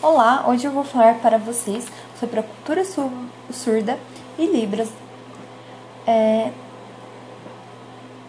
Olá, 0.00 0.44
hoje 0.46 0.64
eu 0.64 0.70
vou 0.70 0.84
falar 0.84 1.16
para 1.16 1.38
vocês 1.38 1.84
sobre 2.20 2.38
a 2.38 2.42
cultura 2.44 2.84
surda 3.50 3.98
e 4.38 4.46
Libras. 4.46 4.88
É, 6.06 6.52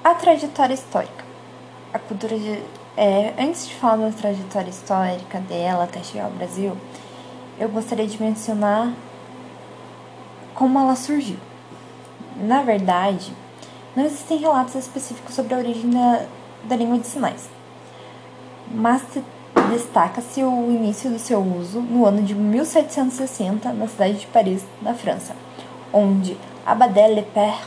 a 0.04 0.16
trajetória 0.16 0.74
histórica. 0.74 1.24
A 1.94 2.00
cultura 2.00 2.40
de, 2.40 2.64
é, 2.98 3.36
antes 3.38 3.68
de 3.68 3.76
falar 3.76 3.98
da 3.98 4.12
trajetória 4.12 4.72
histórica 4.72 5.40
dela 5.42 5.84
até 5.84 6.02
chegar 6.02 6.26
ao 6.26 6.32
Brasil, 6.32 6.76
eu 7.60 7.70
gostaria 7.70 8.08
de 8.08 8.20
mencionar 8.20 8.92
como 10.56 10.80
ela 10.80 10.96
surgiu. 10.96 11.38
Na 12.36 12.64
verdade, 12.64 13.32
não 13.96 14.06
existem 14.06 14.40
relatos 14.40 14.74
específicos 14.74 15.36
sobre 15.36 15.54
a 15.54 15.60
origem 15.60 15.92
da, 15.92 16.26
da 16.64 16.76
língua 16.76 16.98
de 16.98 17.06
sinais, 17.06 17.48
mas 18.72 19.04
destaca-se 19.70 20.44
o 20.44 20.70
início 20.70 21.10
do 21.10 21.20
seu 21.20 21.40
uso 21.40 21.80
no 21.80 22.06
ano 22.06 22.22
de 22.22 22.34
1760 22.34 23.72
na 23.74 23.88
cidade 23.88 24.20
de 24.20 24.28
Paris, 24.28 24.64
na 24.82 24.94
França, 24.94 25.36
onde 25.94 26.38
Abadel 26.66 27.16
Lepère, 27.16 27.60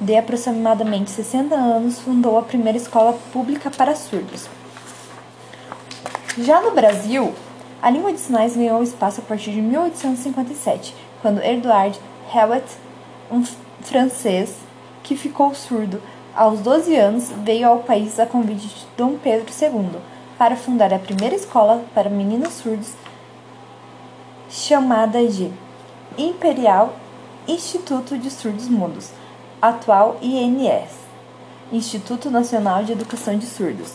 de 0.00 0.16
aproximadamente 0.16 1.10
60 1.10 1.54
anos, 1.54 2.00
fundou 2.00 2.38
a 2.38 2.42
primeira 2.42 2.76
escola 2.76 3.18
pública 3.32 3.70
para 3.70 3.94
surdos. 3.94 4.48
Já 6.38 6.60
no 6.60 6.72
Brasil, 6.72 7.32
a 7.80 7.88
língua 7.88 8.12
de 8.12 8.20
sinais 8.20 8.56
ganhou 8.56 8.82
espaço 8.82 9.20
a 9.20 9.24
partir 9.24 9.52
de 9.52 9.62
1857, 9.62 10.94
quando 11.22 11.42
Edouard 11.42 11.98
Hewitt, 12.34 12.66
um 13.30 13.42
francês 13.80 14.54
que 15.02 15.16
ficou 15.16 15.54
surdo 15.54 16.02
aos 16.34 16.60
12 16.60 16.94
anos, 16.96 17.30
veio 17.44 17.68
ao 17.68 17.78
país 17.78 18.20
a 18.20 18.26
convite 18.26 18.66
de 18.66 18.86
Dom 18.96 19.16
Pedro 19.16 19.46
II 19.50 20.00
para 20.38 20.56
fundar 20.56 20.92
a 20.92 20.98
primeira 20.98 21.34
escola 21.34 21.84
para 21.94 22.10
meninos 22.10 22.54
surdos, 22.54 22.92
chamada 24.50 25.26
de 25.26 25.50
Imperial 26.18 26.94
Instituto 27.48 28.18
de 28.18 28.30
Surdos 28.30 28.68
Mudos, 28.68 29.10
atual 29.62 30.18
INS, 30.20 30.90
Instituto 31.72 32.30
Nacional 32.30 32.84
de 32.84 32.92
Educação 32.92 33.38
de 33.38 33.46
Surdos. 33.46 33.94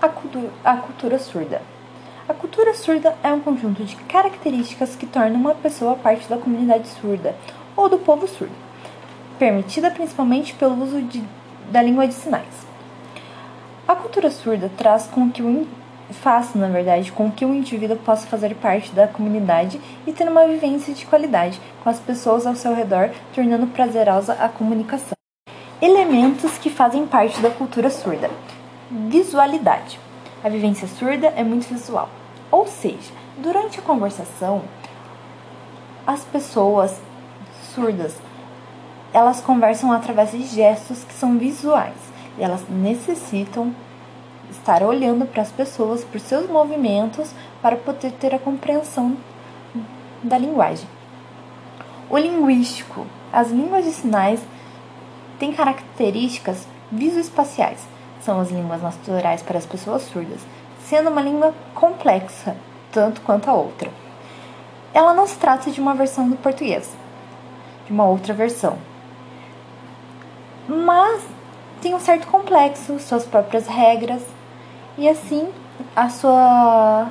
A 0.00 0.08
cultura, 0.08 0.50
a 0.64 0.76
cultura 0.76 1.18
surda. 1.18 1.62
A 2.28 2.34
cultura 2.34 2.74
surda 2.74 3.16
é 3.22 3.32
um 3.32 3.40
conjunto 3.40 3.84
de 3.84 3.96
características 3.96 4.96
que 4.96 5.06
tornam 5.06 5.38
uma 5.38 5.54
pessoa 5.54 5.94
parte 5.94 6.28
da 6.28 6.38
comunidade 6.38 6.88
surda 6.88 7.36
ou 7.76 7.88
do 7.88 7.98
povo 7.98 8.26
surdo, 8.26 8.54
permitida 9.38 9.90
principalmente 9.90 10.54
pelo 10.54 10.82
uso 10.82 11.02
de, 11.02 11.22
da 11.70 11.82
língua 11.82 12.06
de 12.08 12.14
sinais. 12.14 12.71
A 13.92 13.96
cultura 13.96 14.30
surda 14.30 14.70
traz 14.74 15.04
com 15.04 15.30
que 15.30 15.42
o 15.42 15.66
faz, 16.12 16.54
na 16.54 16.66
verdade, 16.66 17.12
com 17.12 17.30
que 17.30 17.44
o 17.44 17.52
indivíduo 17.52 17.98
possa 17.98 18.26
fazer 18.26 18.54
parte 18.54 18.90
da 18.92 19.06
comunidade 19.06 19.78
e 20.06 20.12
ter 20.14 20.26
uma 20.26 20.46
vivência 20.46 20.94
de 20.94 21.04
qualidade 21.04 21.60
com 21.84 21.90
as 21.90 22.00
pessoas 22.00 22.46
ao 22.46 22.54
seu 22.54 22.74
redor, 22.74 23.10
tornando 23.34 23.66
prazerosa 23.66 24.32
a 24.32 24.48
comunicação. 24.48 25.12
Elementos 25.78 26.56
que 26.56 26.70
fazem 26.70 27.06
parte 27.06 27.38
da 27.42 27.50
cultura 27.50 27.90
surda: 27.90 28.30
visualidade. 28.90 30.00
A 30.42 30.48
vivência 30.48 30.88
surda 30.88 31.26
é 31.36 31.44
muito 31.44 31.68
visual, 31.68 32.08
ou 32.50 32.66
seja, 32.66 33.12
durante 33.36 33.78
a 33.78 33.82
conversação, 33.82 34.62
as 36.06 36.24
pessoas 36.24 36.98
surdas 37.74 38.16
elas 39.12 39.42
conversam 39.42 39.92
através 39.92 40.30
de 40.30 40.42
gestos 40.44 41.04
que 41.04 41.12
são 41.12 41.36
visuais 41.36 42.11
e 42.38 42.42
elas 42.42 42.68
necessitam 42.68 43.74
estar 44.50 44.82
olhando 44.82 45.26
para 45.26 45.42
as 45.42 45.50
pessoas, 45.50 46.04
por 46.04 46.20
seus 46.20 46.48
movimentos, 46.48 47.32
para 47.60 47.76
poder 47.76 48.12
ter 48.12 48.34
a 48.34 48.38
compreensão 48.38 49.16
da 50.22 50.38
linguagem. 50.38 50.86
O 52.08 52.18
linguístico. 52.18 53.06
As 53.32 53.50
línguas 53.50 53.84
de 53.84 53.92
sinais 53.92 54.40
têm 55.38 55.52
características 55.52 56.66
visoespaciais. 56.90 57.80
São 58.20 58.38
as 58.38 58.50
línguas 58.50 58.82
naturais 58.82 59.42
para 59.42 59.58
as 59.58 59.66
pessoas 59.66 60.02
surdas, 60.02 60.40
sendo 60.84 61.10
uma 61.10 61.22
língua 61.22 61.54
complexa, 61.74 62.56
tanto 62.92 63.20
quanto 63.22 63.48
a 63.48 63.54
outra. 63.54 63.90
Ela 64.92 65.14
não 65.14 65.26
se 65.26 65.36
trata 65.36 65.70
de 65.70 65.80
uma 65.80 65.94
versão 65.94 66.28
do 66.28 66.36
português, 66.36 66.94
de 67.86 67.92
uma 67.92 68.04
outra 68.04 68.34
versão. 68.34 68.76
Mas 70.68 71.22
tem 71.82 71.94
um 71.94 72.00
certo 72.00 72.28
complexo, 72.28 72.98
suas 73.00 73.26
próprias 73.26 73.66
regras 73.66 74.22
e 74.96 75.08
assim 75.08 75.48
a 75.96 76.08
sua 76.08 77.10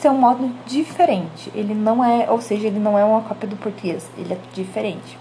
seu 0.00 0.12
modo 0.12 0.50
diferente. 0.66 1.52
Ele 1.54 1.74
não 1.74 2.02
é, 2.04 2.30
ou 2.30 2.40
seja, 2.40 2.66
ele 2.66 2.78
não 2.78 2.98
é 2.98 3.04
uma 3.04 3.20
cópia 3.20 3.48
do 3.48 3.56
português, 3.56 4.10
ele 4.16 4.32
é 4.32 4.38
diferente. 4.52 5.18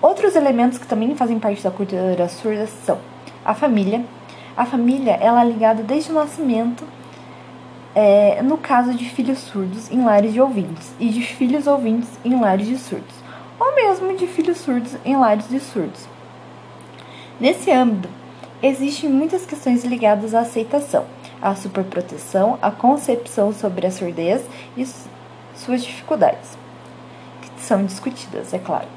Outros 0.00 0.36
elementos 0.36 0.78
que 0.78 0.86
também 0.86 1.14
fazem 1.14 1.38
parte 1.38 1.62
da 1.62 1.70
cultura 1.70 2.28
surda 2.28 2.66
são 2.66 2.98
a 3.44 3.54
família. 3.54 4.04
A 4.56 4.64
família 4.64 5.12
ela 5.20 5.42
é 5.42 5.46
ligada 5.46 5.82
desde 5.82 6.10
o 6.10 6.14
nascimento, 6.14 6.84
é, 7.94 8.40
no 8.42 8.56
caso 8.56 8.94
de 8.94 9.04
filhos 9.06 9.38
surdos 9.38 9.90
em 9.90 10.02
lares 10.02 10.32
de 10.32 10.40
ouvintes 10.40 10.94
e 11.00 11.08
de 11.08 11.22
filhos 11.22 11.66
ouvintes 11.66 12.08
em 12.24 12.38
lares 12.40 12.66
de 12.66 12.78
surdos 12.78 13.27
ou 13.58 13.74
mesmo 13.74 14.16
de 14.16 14.26
filhos 14.26 14.58
surdos 14.58 14.96
em 15.04 15.16
lares 15.16 15.48
de 15.48 15.58
surdos. 15.60 16.06
Nesse 17.40 17.70
âmbito, 17.70 18.08
existem 18.62 19.08
muitas 19.10 19.46
questões 19.46 19.84
ligadas 19.84 20.34
à 20.34 20.40
aceitação, 20.40 21.04
à 21.40 21.54
superproteção, 21.54 22.58
à 22.60 22.70
concepção 22.70 23.52
sobre 23.52 23.86
a 23.86 23.90
surdez 23.90 24.44
e 24.76 24.86
suas 25.54 25.82
dificuldades, 25.82 26.56
que 27.42 27.62
são 27.62 27.84
discutidas, 27.84 28.52
é 28.52 28.58
claro. 28.58 28.88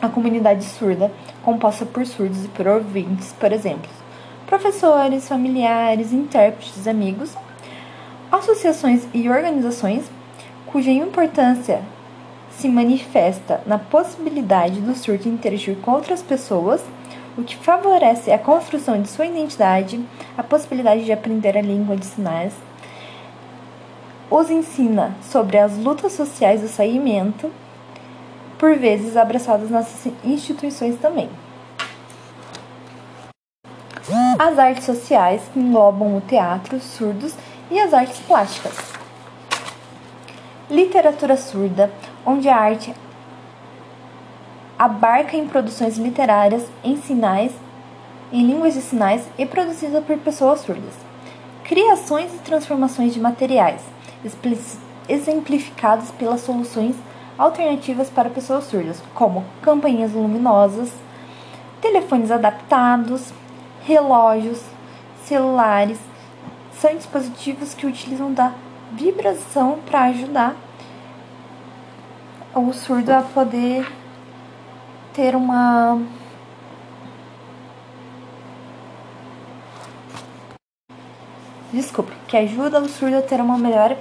A 0.00 0.08
comunidade 0.08 0.64
surda, 0.64 1.10
composta 1.42 1.86
por 1.86 2.04
surdos 2.06 2.44
e 2.44 2.48
por 2.48 2.66
ouvintes, 2.66 3.32
por 3.38 3.52
exemplo, 3.52 3.90
professores, 4.46 5.28
familiares, 5.28 6.12
intérpretes, 6.12 6.86
amigos, 6.86 7.34
associações 8.30 9.06
e 9.14 9.28
organizações 9.28 10.10
cuja 10.66 10.90
importância 10.90 11.82
se 12.58 12.68
manifesta 12.68 13.60
na 13.66 13.78
possibilidade 13.78 14.80
do 14.80 14.94
surdo 14.94 15.28
interagir 15.28 15.76
com 15.76 15.92
outras 15.92 16.22
pessoas, 16.22 16.82
o 17.36 17.42
que 17.42 17.56
favorece 17.56 18.30
a 18.30 18.38
construção 18.38 19.00
de 19.00 19.08
sua 19.08 19.26
identidade, 19.26 20.00
a 20.36 20.42
possibilidade 20.42 21.04
de 21.04 21.12
aprender 21.12 21.56
a 21.56 21.62
língua 21.62 21.96
de 21.96 22.06
sinais, 22.06 22.54
os 24.30 24.50
ensina 24.50 25.14
sobre 25.22 25.58
as 25.58 25.76
lutas 25.76 26.12
sociais 26.12 26.60
do 26.60 26.68
saimento, 26.68 27.50
por 28.58 28.76
vezes 28.76 29.16
abraçadas 29.16 29.70
nas 29.70 30.06
instituições 30.24 30.96
também. 30.98 31.28
As 34.38 34.58
artes 34.58 34.84
sociais 34.84 35.42
englobam 35.56 36.16
o 36.16 36.20
teatro, 36.20 36.80
surdos 36.80 37.34
e 37.70 37.78
as 37.78 37.92
artes 37.92 38.18
plásticas. 38.20 38.76
Literatura 40.70 41.36
surda, 41.36 41.90
onde 42.26 42.48
a 42.48 42.56
arte 42.56 42.94
abarca 44.78 45.36
em 45.36 45.46
produções 45.46 45.96
literárias, 45.96 46.66
em 46.82 46.96
sinais, 46.96 47.52
em 48.32 48.46
línguas 48.46 48.74
de 48.74 48.80
sinais 48.80 49.28
e 49.38 49.46
produzida 49.46 50.00
por 50.00 50.16
pessoas 50.18 50.60
surdas. 50.60 50.94
Criações 51.62 52.34
e 52.34 52.38
transformações 52.38 53.14
de 53.14 53.20
materiais, 53.20 53.80
exemplificadas 55.08 56.10
pelas 56.12 56.40
soluções 56.40 56.96
alternativas 57.38 58.10
para 58.10 58.28
pessoas 58.28 58.64
surdas, 58.64 59.02
como 59.14 59.44
campainhas 59.62 60.12
luminosas, 60.12 60.92
telefones 61.80 62.30
adaptados, 62.30 63.32
relógios, 63.84 64.60
celulares, 65.24 65.98
são 66.72 66.94
dispositivos 66.94 67.74
que 67.74 67.86
utilizam 67.86 68.32
da 68.32 68.52
vibração 68.92 69.78
para 69.86 70.04
ajudar 70.04 70.54
o 72.54 72.72
surdo 72.72 73.10
a 73.10 73.22
poder 73.22 73.90
ter 75.12 75.34
uma 75.34 76.00
desculpa, 81.72 82.12
que 82.28 82.36
ajuda 82.36 82.80
o 82.80 82.88
surdo 82.88 83.18
a 83.18 83.22
ter 83.22 83.40
uma 83.40 83.58
melhor 83.58 83.96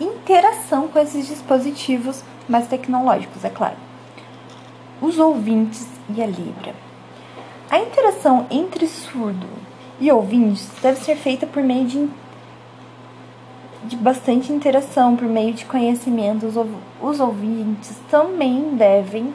interação 0.00 0.88
com 0.88 0.98
esses 0.98 1.28
dispositivos 1.28 2.22
mais 2.48 2.66
tecnológicos, 2.66 3.44
é 3.44 3.50
claro. 3.50 3.76
Os 5.02 5.18
ouvintes 5.18 5.86
e 6.14 6.22
a 6.22 6.26
Libra. 6.26 6.74
A 7.70 7.78
interação 7.78 8.46
entre 8.50 8.86
surdo 8.86 9.46
e 10.00 10.10
ouvintes 10.10 10.70
deve 10.80 10.98
ser 11.00 11.16
feita 11.16 11.46
por 11.46 11.62
meio 11.62 11.84
de 11.84 12.08
de 13.84 13.96
bastante 13.96 14.52
interação 14.52 15.16
por 15.16 15.26
meio 15.26 15.52
de 15.54 15.64
conhecimento. 15.64 16.46
Os, 16.46 16.56
os 17.00 17.20
ouvintes 17.20 17.96
também 18.10 18.74
devem 18.74 19.32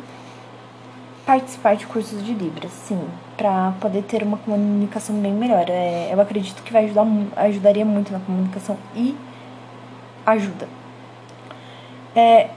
participar 1.26 1.76
de 1.76 1.88
cursos 1.88 2.24
de 2.24 2.34
Libras, 2.34 2.72
sim, 2.72 3.00
para 3.38 3.74
poder 3.80 4.04
ter 4.04 4.24
uma 4.24 4.38
comunicação 4.38 5.16
bem 5.16 5.34
melhor. 5.34 5.66
É, 5.70 6.10
eu 6.12 6.20
acredito 6.20 6.62
que 6.64 6.74
vai 6.74 6.86
ajudar, 6.86 7.06
ajudaria 7.38 7.86
muito 7.86 8.12
na 8.12 8.20
comunicação 8.20 8.78
e 8.96 9.16
ajuda. 10.26 10.68
É, 12.16 12.50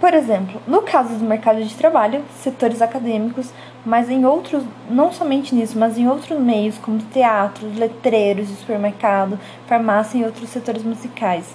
por 0.00 0.14
exemplo, 0.14 0.62
no 0.66 0.80
caso 0.80 1.14
do 1.14 1.24
mercado 1.26 1.62
de 1.62 1.74
trabalho, 1.74 2.24
setores 2.42 2.80
acadêmicos, 2.80 3.50
mas 3.84 4.08
em 4.08 4.24
outros, 4.24 4.64
não 4.88 5.12
somente 5.12 5.54
nisso, 5.54 5.78
mas 5.78 5.98
em 5.98 6.08
outros 6.08 6.40
meios, 6.40 6.78
como 6.78 6.98
teatros, 7.02 7.76
letreiros, 7.76 8.48
supermercado, 8.48 9.38
farmácia 9.66 10.16
e 10.16 10.24
outros 10.24 10.48
setores 10.48 10.82
musicais. 10.82 11.54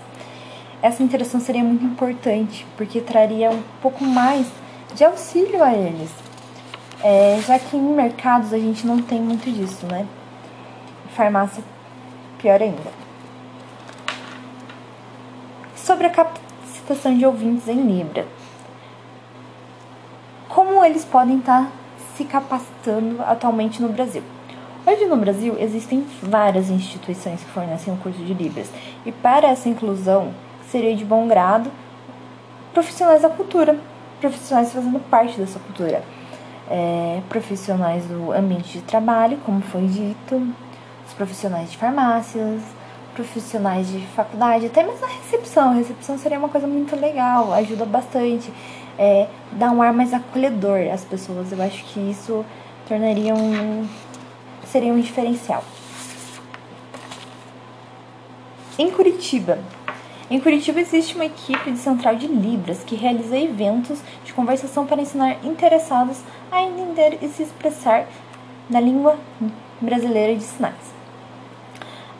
Essa 0.79 1.01
interação 1.01 1.39
seria 1.39 1.63
muito 1.63 1.83
importante, 1.83 2.67
porque 2.77 3.01
traria 3.01 3.49
um 3.49 3.63
pouco 3.81 4.03
mais 4.03 4.45
de 4.93 5.03
auxílio 5.03 5.63
a 5.63 5.73
eles. 5.73 6.11
É, 7.03 7.39
já 7.47 7.57
que 7.57 7.75
em 7.75 7.81
mercados 7.81 8.53
a 8.53 8.59
gente 8.59 8.85
não 8.85 9.01
tem 9.01 9.19
muito 9.19 9.51
disso, 9.51 9.87
né? 9.87 10.05
Farmácia, 11.15 11.63
pior 12.37 12.61
ainda. 12.61 12.91
Sobre 15.75 16.05
a 16.05 16.09
capacitação 16.85 17.17
de 17.17 17.25
ouvintes 17.25 17.67
em 17.67 17.81
Libra. 17.81 18.25
Como 20.47 20.85
eles 20.85 21.03
podem 21.03 21.39
estar 21.39 21.69
se 22.15 22.23
capacitando 22.23 23.21
atualmente 23.23 23.81
no 23.81 23.89
Brasil? 23.89 24.21
Hoje 24.85 25.05
no 25.05 25.17
Brasil 25.17 25.55
existem 25.59 26.05
várias 26.21 26.69
instituições 26.69 27.41
que 27.41 27.49
fornecem 27.49 27.91
o 27.91 27.97
curso 27.97 28.19
de 28.19 28.33
Libras, 28.33 28.69
e 29.03 29.11
para 29.11 29.47
essa 29.47 29.67
inclusão 29.67 30.31
seria 30.69 30.95
de 30.95 31.03
bom 31.03 31.27
grado 31.27 31.71
profissionais 32.71 33.23
da 33.23 33.29
cultura, 33.29 33.77
profissionais 34.21 34.71
fazendo 34.71 34.99
parte 35.09 35.39
dessa 35.39 35.59
cultura. 35.59 36.03
É, 36.69 37.21
profissionais 37.29 38.05
do 38.05 38.31
ambiente 38.31 38.79
de 38.79 38.81
trabalho, 38.83 39.37
como 39.45 39.61
foi 39.61 39.85
dito, 39.87 40.53
os 41.07 41.13
profissionais 41.13 41.71
de 41.71 41.77
farmácias, 41.77 42.61
profissionais 43.15 43.87
de 43.87 43.99
faculdade, 44.07 44.67
até 44.67 44.83
mesmo 44.83 45.03
a 45.05 45.09
recepção. 45.09 45.71
A 45.71 45.73
recepção 45.73 46.17
seria 46.17 46.37
uma 46.37 46.49
coisa 46.49 46.67
muito 46.67 46.95
legal, 46.95 47.53
ajuda 47.53 47.85
bastante, 47.85 48.51
é, 48.99 49.27
dá 49.53 49.71
um 49.71 49.81
ar 49.81 49.93
mais 49.93 50.13
acolhedor 50.13 50.91
às 50.93 51.03
pessoas. 51.03 51.51
Eu 51.51 51.61
acho 51.61 51.83
que 51.85 51.99
isso 51.99 52.45
tornaria 52.87 53.33
um. 53.33 53.87
seria 54.65 54.93
um 54.93 54.99
diferencial. 54.99 55.63
Em 58.77 58.91
Curitiba, 58.91 59.57
em 60.29 60.39
Curitiba 60.39 60.81
existe 60.81 61.15
uma 61.15 61.25
equipe 61.25 61.71
de 61.71 61.77
central 61.77 62.15
de 62.15 62.27
Libras 62.27 62.83
que 62.83 62.95
realiza 62.95 63.37
eventos 63.37 63.99
de 64.23 64.33
conversação 64.33 64.85
para 64.85 65.01
ensinar 65.01 65.37
interessados 65.45 66.17
a 66.51 66.61
entender 66.61 67.19
e 67.21 67.29
se 67.29 67.43
expressar 67.43 68.07
na 68.69 68.79
língua 68.79 69.17
brasileira 69.79 70.35
de 70.35 70.43
sinais. 70.43 70.94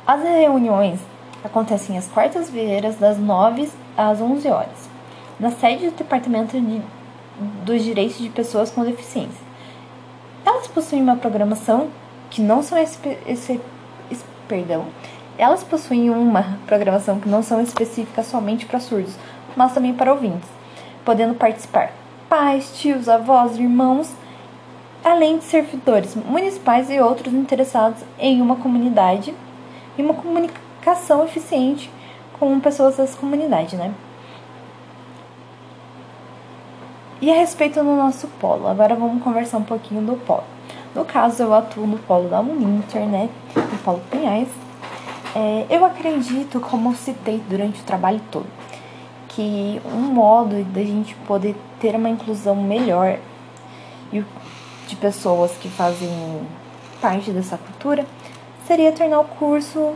As 0.08 0.22
reuniões 0.22 1.00
acontecem 1.44 1.98
às 1.98 2.08
quartas-feiras, 2.08 2.96
das 2.98 3.18
9 3.18 3.68
às 3.98 4.22
11 4.22 4.48
horas, 4.50 4.90
na 5.40 5.50
sede 5.50 5.90
do 5.90 5.98
Departamento 5.98 6.62
de, 6.62 6.80
dos 7.66 7.84
Direitos 7.84 8.20
de 8.20 8.30
Pessoas 8.30 8.70
com 8.70 8.84
Deficiência. 8.84 9.44
Elas 10.46 10.68
possuem 10.68 11.02
uma 11.02 11.16
programação 11.16 11.90
que 12.30 12.40
não 12.40 12.62
são 12.62 12.78
esse 12.78 13.60
perdão, 14.48 14.86
elas 15.40 15.64
possuem 15.64 16.12
uma 16.12 16.60
programação 16.68 17.20
que 17.20 17.28
não 17.28 17.42
são 17.42 17.60
específicas 17.60 18.28
somente 18.28 18.68
para 18.68 18.80
surdos, 18.80 19.16
mas 19.56 19.74
também 19.74 19.92
para 19.92 20.14
ouvintes, 20.14 20.48
podendo 21.04 21.34
participar 21.34 21.92
pais, 22.30 22.78
tios, 22.78 23.10
avós, 23.10 23.58
irmãos, 23.58 24.14
além 25.04 25.40
de 25.40 25.46
servidores 25.46 26.14
municipais 26.16 26.92
e 26.92 27.00
outros 27.00 27.34
interessados 27.34 28.04
em 28.20 28.40
uma 28.40 28.56
comunidade 28.56 29.34
e 29.98 30.02
uma 30.02 30.14
comunicação 30.14 31.24
eficiente 31.24 31.90
com 32.40 32.60
pessoas 32.60 32.98
dessa 32.98 33.18
comunidade, 33.18 33.76
né? 33.76 33.94
E 37.22 37.32
a 37.32 37.36
respeito 37.36 37.80
do 37.80 37.96
nosso 37.96 38.28
polo, 38.40 38.68
agora 38.68 38.96
vamos 38.96 39.24
conversar 39.24 39.58
um 39.58 39.64
pouquinho 39.64 40.02
do 40.02 40.18
polo. 40.26 40.44
No 40.94 41.06
caso, 41.06 41.44
eu 41.44 41.54
atuo 41.54 41.88
no 41.88 41.98
polo 41.98 42.30
da 42.30 42.40
Uninter, 42.40 43.06
né? 43.06 43.30
No 43.56 43.78
polo 43.80 44.02
Pinhais, 44.12 44.50
é, 45.36 45.66
eu 45.70 45.84
acredito, 45.84 46.60
como 46.60 46.96
citei 46.96 47.42
durante 47.50 47.82
o 47.82 47.84
trabalho 47.84 48.22
todo, 48.32 48.48
que 49.30 49.82
um 49.86 50.00
modo 50.14 50.64
da 50.66 50.82
gente 50.82 51.16
poder 51.28 51.56
ter 51.80 51.96
uma 51.96 52.10
inclusão 52.10 52.56
melhor 52.56 53.18
de 54.88 54.96
pessoas 54.96 55.52
que 55.58 55.68
fazem 55.68 56.10
parte 57.02 57.32
dessa 57.32 57.58
cultura 57.58 58.06
seria 58.68 58.92
tornar 58.92 59.20
o 59.20 59.26
curso 59.26 59.96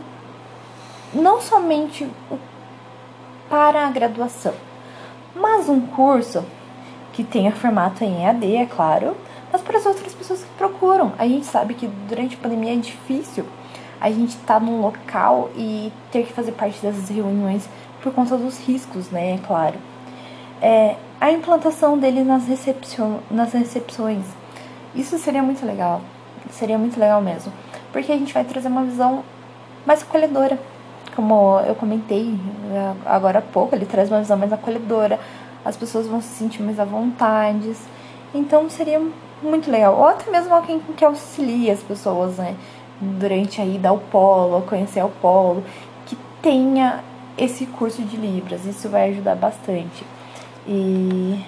não 1.12 1.40
somente 1.40 2.08
para 3.48 3.86
a 3.86 3.90
graduação, 3.90 4.54
mas 5.34 5.68
um 5.68 5.80
curso 5.80 6.44
que 7.12 7.24
tenha 7.24 7.52
formato 7.52 8.04
em 8.04 8.24
EAD, 8.24 8.56
é 8.56 8.66
claro, 8.66 9.16
mas 9.52 9.60
para 9.60 9.78
as 9.78 9.86
outras 9.86 10.14
pessoas 10.14 10.42
que 10.42 10.50
procuram. 10.56 11.12
A 11.18 11.26
gente 11.26 11.46
sabe 11.46 11.74
que 11.74 11.88
durante 12.08 12.36
a 12.36 12.38
pandemia 12.38 12.74
é 12.74 12.76
difícil 12.76 13.44
a 14.00 14.10
gente 14.10 14.36
tá 14.38 14.58
num 14.58 14.80
local 14.80 15.50
e 15.54 15.92
ter 16.10 16.24
que 16.24 16.32
fazer 16.32 16.52
parte 16.52 16.80
dessas 16.80 17.08
reuniões 17.10 17.68
por 18.02 18.12
conta 18.14 18.36
dos 18.36 18.58
riscos, 18.66 19.10
né? 19.10 19.34
É 19.34 19.38
claro. 19.46 19.74
É, 20.62 20.96
a 21.20 21.30
implantação 21.30 21.98
dele 21.98 22.24
nas, 22.24 22.46
recepcion, 22.46 23.18
nas 23.30 23.52
recepções. 23.52 24.24
Isso 24.94 25.18
seria 25.18 25.42
muito 25.42 25.64
legal. 25.66 26.00
Seria 26.50 26.78
muito 26.78 26.98
legal 26.98 27.20
mesmo. 27.20 27.52
Porque 27.92 28.12
a 28.12 28.16
gente 28.16 28.32
vai 28.32 28.44
trazer 28.44 28.68
uma 28.68 28.84
visão 28.84 29.24
mais 29.84 30.02
acolhedora. 30.02 30.58
Como 31.14 31.60
eu 31.60 31.74
comentei 31.74 32.38
é, 32.72 32.92
agora 33.06 33.40
há 33.40 33.42
pouco, 33.42 33.74
ele 33.74 33.86
traz 33.86 34.10
uma 34.10 34.20
visão 34.20 34.36
mais 34.36 34.52
acolhedora. 34.52 35.18
As 35.64 35.76
pessoas 35.76 36.06
vão 36.06 36.20
se 36.20 36.28
sentir 36.28 36.62
mais 36.62 36.78
à 36.78 36.84
vontade. 36.84 37.74
Então 38.34 38.70
seria 38.70 39.00
muito 39.42 39.70
legal. 39.70 39.96
Ou 39.96 40.06
até 40.06 40.30
mesmo 40.30 40.54
alguém 40.54 40.80
que 40.96 41.04
auxilie 41.04 41.70
as 41.70 41.82
pessoas, 41.82 42.36
né? 42.36 42.56
durante 43.00 43.60
a 43.60 43.64
ida 43.64 43.88
ao 43.88 43.98
polo, 43.98 44.62
conhecer 44.62 45.02
o 45.02 45.08
polo, 45.08 45.64
que 46.06 46.16
tenha 46.42 47.02
esse 47.38 47.64
curso 47.66 48.02
de 48.02 48.16
Libras. 48.16 48.66
Isso 48.66 48.88
vai 48.88 49.10
ajudar 49.10 49.34
bastante. 49.34 50.04
E 50.66 51.42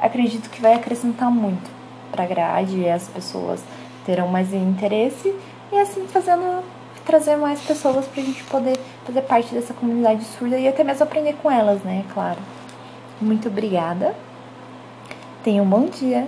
acredito 0.00 0.50
que 0.50 0.60
vai 0.60 0.74
acrescentar 0.74 1.30
muito 1.30 1.70
para 2.10 2.26
grade 2.26 2.78
e 2.78 2.88
as 2.88 3.06
pessoas 3.08 3.62
terão 4.08 4.26
mais 4.26 4.54
interesse 4.54 5.34
e 5.70 5.76
assim 5.76 6.06
fazendo 6.08 6.64
trazer 7.04 7.36
mais 7.36 7.60
pessoas 7.60 8.06
para 8.06 8.22
a 8.22 8.24
gente 8.24 8.42
poder 8.44 8.78
fazer 9.04 9.20
parte 9.20 9.54
dessa 9.54 9.74
comunidade 9.74 10.24
surda 10.24 10.58
e 10.58 10.66
até 10.66 10.82
mesmo 10.82 11.02
aprender 11.02 11.34
com 11.42 11.50
elas, 11.50 11.82
né? 11.82 12.06
Claro. 12.14 12.38
Muito 13.20 13.48
obrigada. 13.48 14.14
Tenha 15.44 15.62
um 15.62 15.66
bom 15.66 15.84
dia. 15.84 16.26